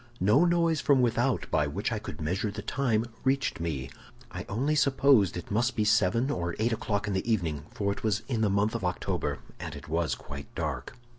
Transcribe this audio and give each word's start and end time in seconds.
"No 0.19 0.45
noise 0.45 0.81
from 0.81 1.03
without 1.03 1.45
by 1.51 1.67
which 1.67 1.91
I 1.91 1.99
could 1.99 2.19
measure 2.21 2.49
the 2.49 2.63
time 2.63 3.05
reached 3.23 3.59
me; 3.59 3.91
I 4.31 4.47
only 4.49 4.73
supposed 4.73 5.37
it 5.37 5.51
must 5.51 5.75
be 5.75 5.85
seven 5.85 6.31
or 6.31 6.55
eight 6.57 6.73
o'clock 6.73 7.05
in 7.07 7.13
the 7.13 7.31
evening, 7.31 7.65
for 7.69 7.91
it 7.91 8.01
was 8.03 8.23
in 8.27 8.41
the 8.41 8.49
month 8.49 8.73
of 8.73 8.83
October 8.83 9.41
and 9.59 9.75
it 9.75 9.87
was 9.87 10.15
quite 10.15 10.55
dark. 10.55 10.95